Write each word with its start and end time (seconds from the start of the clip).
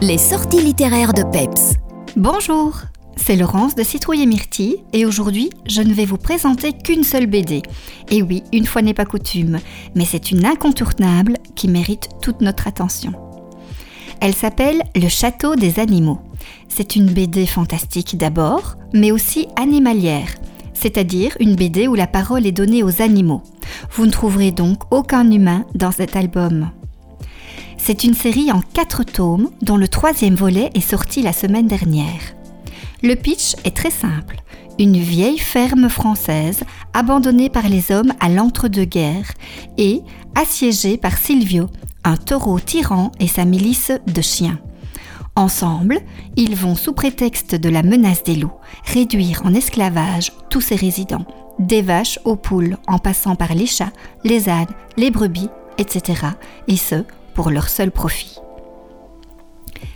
Les 0.00 0.16
sorties 0.16 0.62
littéraires 0.62 1.12
de 1.12 1.24
Peps. 1.24 1.74
Bonjour, 2.14 2.82
c'est 3.16 3.34
Laurence 3.34 3.74
de 3.74 3.82
Citrouille 3.82 4.22
et 4.22 4.26
Myrtille 4.26 4.76
et 4.92 5.04
aujourd'hui 5.04 5.50
je 5.66 5.82
ne 5.82 5.92
vais 5.92 6.04
vous 6.04 6.18
présenter 6.18 6.72
qu'une 6.72 7.02
seule 7.02 7.26
BD. 7.26 7.62
Et 8.08 8.22
oui, 8.22 8.44
une 8.52 8.64
fois 8.64 8.80
n'est 8.80 8.94
pas 8.94 9.04
coutume, 9.04 9.58
mais 9.96 10.04
c'est 10.04 10.30
une 10.30 10.46
incontournable 10.46 11.34
qui 11.56 11.66
mérite 11.66 12.10
toute 12.22 12.42
notre 12.42 12.68
attention. 12.68 13.12
Elle 14.20 14.34
s'appelle 14.34 14.84
Le 14.94 15.08
Château 15.08 15.56
des 15.56 15.80
Animaux. 15.80 16.20
C'est 16.68 16.94
une 16.94 17.10
BD 17.10 17.44
fantastique 17.44 18.16
d'abord, 18.16 18.76
mais 18.94 19.10
aussi 19.10 19.48
animalière, 19.56 20.28
c'est-à-dire 20.74 21.36
une 21.40 21.56
BD 21.56 21.88
où 21.88 21.96
la 21.96 22.06
parole 22.06 22.46
est 22.46 22.52
donnée 22.52 22.84
aux 22.84 23.02
animaux. 23.02 23.42
Vous 23.90 24.06
ne 24.06 24.12
trouverez 24.12 24.52
donc 24.52 24.78
aucun 24.92 25.28
humain 25.28 25.66
dans 25.74 25.90
cet 25.90 26.14
album. 26.14 26.70
C'est 27.78 28.04
une 28.04 28.14
série 28.14 28.52
en 28.52 28.60
quatre 28.60 29.02
tomes 29.02 29.50
dont 29.62 29.76
le 29.76 29.88
troisième 29.88 30.34
volet 30.34 30.70
est 30.74 30.80
sorti 30.80 31.22
la 31.22 31.32
semaine 31.32 31.68
dernière. 31.68 32.34
Le 33.02 33.14
pitch 33.14 33.54
est 33.64 33.74
très 33.74 33.90
simple. 33.90 34.36
Une 34.78 34.98
vieille 34.98 35.38
ferme 35.38 35.88
française 35.88 36.60
abandonnée 36.92 37.48
par 37.48 37.68
les 37.68 37.90
hommes 37.90 38.12
à 38.20 38.28
l'entre-deux-guerres 38.28 39.32
et 39.78 40.02
assiégée 40.34 40.98
par 40.98 41.16
Silvio, 41.16 41.68
un 42.04 42.16
taureau 42.16 42.60
tyran 42.60 43.10
et 43.18 43.26
sa 43.26 43.44
milice 43.44 43.92
de 44.06 44.20
chiens. 44.20 44.58
Ensemble, 45.34 46.00
ils 46.36 46.56
vont, 46.56 46.74
sous 46.74 46.92
prétexte 46.92 47.54
de 47.54 47.68
la 47.68 47.84
menace 47.84 48.24
des 48.24 48.34
loups, 48.34 48.58
réduire 48.84 49.42
en 49.44 49.54
esclavage 49.54 50.32
tous 50.50 50.60
ces 50.60 50.74
résidents, 50.74 51.26
des 51.60 51.82
vaches 51.82 52.18
aux 52.24 52.36
poules 52.36 52.76
en 52.86 52.98
passant 52.98 53.36
par 53.36 53.54
les 53.54 53.66
chats, 53.66 53.92
les 54.24 54.48
ânes, 54.48 54.66
les 54.96 55.10
brebis, 55.10 55.48
etc. 55.78 56.22
Et 56.66 56.76
ce, 56.76 57.04
pour 57.38 57.50
leur 57.50 57.68
seul 57.68 57.92
profit. 57.92 58.40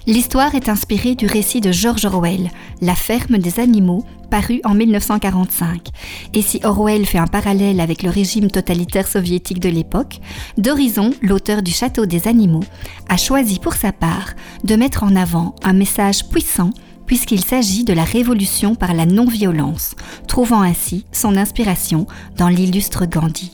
L'histoire 0.07 0.55
est 0.55 0.69
inspirée 0.69 1.17
du 1.17 1.27
récit 1.27 1.61
de 1.61 1.73
George 1.73 2.05
Orwell, 2.05 2.53
La 2.81 2.95
ferme 2.95 3.39
des 3.39 3.59
animaux, 3.59 4.05
paru 4.31 4.61
en 4.63 4.77
1945. 4.77 5.89
Et 6.35 6.43
si 6.43 6.61
Orwell 6.63 7.05
fait 7.05 7.19
un 7.19 7.27
parallèle 7.27 7.81
avec 7.81 8.05
le 8.05 8.11
régime 8.11 8.49
totalitaire 8.49 9.09
soviétique 9.09 9.59
de 9.59 9.69
l'époque, 9.69 10.21
d'Horizon, 10.57 11.11
l'auteur 11.21 11.63
du 11.63 11.73
Château 11.73 12.07
des 12.07 12.29
animaux, 12.29 12.63
a 13.09 13.17
choisi 13.17 13.59
pour 13.59 13.75
sa 13.75 13.91
part 13.91 14.35
de 14.63 14.77
mettre 14.77 15.03
en 15.03 15.17
avant 15.17 15.57
un 15.65 15.73
message 15.73 16.29
puissant 16.29 16.71
puisqu'il 17.07 17.43
s'agit 17.43 17.83
de 17.83 17.93
la 17.93 18.05
révolution 18.05 18.77
par 18.77 18.95
la 18.95 19.05
non-violence, 19.05 19.97
trouvant 20.29 20.63
ainsi 20.63 21.07
son 21.11 21.37
inspiration 21.37 22.07
dans 22.37 22.49
l'illustre 22.49 23.05
Gandhi. 23.05 23.53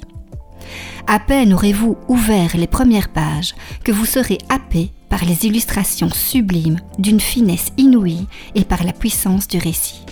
À 1.10 1.18
peine 1.18 1.54
aurez-vous 1.54 1.96
ouvert 2.08 2.54
les 2.54 2.66
premières 2.66 3.08
pages 3.08 3.54
que 3.82 3.92
vous 3.92 4.04
serez 4.04 4.36
happé 4.50 4.92
par 5.08 5.24
les 5.24 5.46
illustrations 5.46 6.10
sublimes 6.10 6.80
d'une 6.98 7.18
finesse 7.18 7.68
inouïe 7.78 8.26
et 8.54 8.62
par 8.62 8.84
la 8.84 8.92
puissance 8.92 9.48
du 9.48 9.56
récit. 9.56 10.04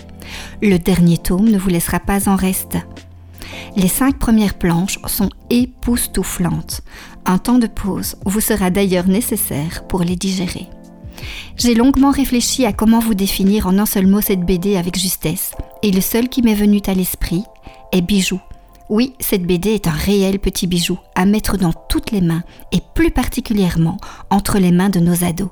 Le 0.63 0.77
dernier 0.79 1.19
tome 1.19 1.51
ne 1.51 1.59
vous 1.59 1.69
laissera 1.69 1.99
pas 1.99 2.27
en 2.27 2.35
reste. 2.35 2.77
Les 3.75 3.87
cinq 3.87 4.17
premières 4.17 4.55
planches 4.55 4.97
sont 5.05 5.29
époustouflantes. 5.51 6.81
Un 7.27 7.37
temps 7.37 7.59
de 7.59 7.67
pause 7.67 8.15
vous 8.25 8.41
sera 8.41 8.71
d'ailleurs 8.71 9.07
nécessaire 9.07 9.85
pour 9.87 10.01
les 10.01 10.15
digérer. 10.15 10.65
J'ai 11.57 11.75
longuement 11.75 12.09
réfléchi 12.09 12.65
à 12.65 12.73
comment 12.73 12.99
vous 12.99 13.13
définir 13.13 13.67
en 13.67 13.77
un 13.77 13.85
seul 13.85 14.07
mot 14.07 14.21
cette 14.21 14.41
BD 14.41 14.77
avec 14.77 14.97
justesse, 14.97 15.51
et 15.83 15.91
le 15.91 16.01
seul 16.01 16.27
qui 16.27 16.41
m'est 16.41 16.55
venu 16.55 16.81
à 16.87 16.95
l'esprit 16.95 17.43
est 17.91 18.01
bijou. 18.01 18.41
Oui, 18.89 19.13
cette 19.19 19.43
BD 19.43 19.71
est 19.71 19.87
un 19.87 19.91
réel 19.91 20.39
petit 20.39 20.65
bijou 20.65 20.97
à 21.13 21.25
mettre 21.25 21.57
dans 21.57 21.73
toutes 21.73 22.11
les 22.11 22.21
mains 22.21 22.43
et 22.71 22.79
plus 22.93 23.11
particulièrement 23.11 23.97
entre 24.29 24.59
les 24.59 24.71
mains 24.71 24.89
de 24.89 24.99
nos 24.99 25.25
ados. 25.25 25.49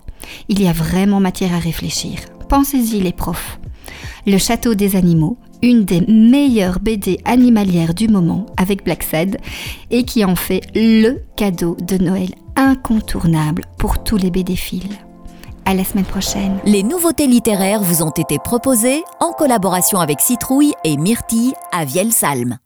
Il 0.48 0.62
y 0.62 0.68
a 0.68 0.74
vraiment 0.74 1.20
matière 1.20 1.54
à 1.54 1.60
réfléchir. 1.60 2.20
Pensez-y 2.48 3.02
les 3.02 3.12
profs. 3.12 3.60
Le 4.26 4.38
Château 4.38 4.74
des 4.74 4.96
animaux, 4.96 5.38
une 5.62 5.84
des 5.84 6.02
meilleures 6.02 6.80
BD 6.80 7.20
animalières 7.26 7.94
du 7.94 8.08
moment 8.08 8.46
avec 8.56 8.86
Black 8.86 9.04
Sad 9.04 9.38
et 9.92 10.04
qui 10.04 10.24
en 10.24 10.36
fait 10.36 10.62
le 10.74 11.22
cadeau 11.36 11.76
de 11.82 11.98
Noël 11.98 12.30
incontournable 12.56 13.64
pour 13.78 14.02
tous 14.04 14.18
les 14.18 14.32
BD-fils. 14.32 14.88
À 15.66 15.74
la 15.74 15.84
semaine 15.84 16.06
prochaine. 16.06 16.58
Les 16.66 16.84
nouveautés 16.84 17.28
littéraires 17.28 17.82
vous 17.82 18.02
ont 18.02 18.12
été 18.12 18.38
proposées 18.38 19.04
en 19.20 19.34
collaboration 19.34 20.00
avec 20.00 20.22
Citrouille 20.22 20.74
et 20.84 20.96
Myrtille 20.96 21.54
à 21.72 21.86
Vielsalm. 21.86 22.60